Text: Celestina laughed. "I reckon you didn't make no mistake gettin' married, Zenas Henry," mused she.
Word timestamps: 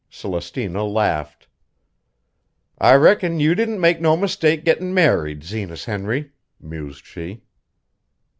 Celestina 0.09 0.83
laughed. 0.83 1.45
"I 2.79 2.95
reckon 2.95 3.39
you 3.39 3.53
didn't 3.53 3.79
make 3.79 4.01
no 4.01 4.17
mistake 4.17 4.65
gettin' 4.65 4.95
married, 4.95 5.43
Zenas 5.43 5.85
Henry," 5.85 6.31
mused 6.59 7.05
she. 7.05 7.43